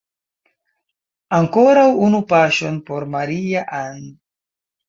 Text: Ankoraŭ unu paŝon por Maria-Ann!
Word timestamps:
Ankoraŭ 1.39 1.85
unu 2.07 2.21
paŝon 2.33 2.81
por 2.89 3.07
Maria-Ann! 3.17 4.13